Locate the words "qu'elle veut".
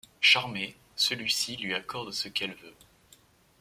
2.27-2.73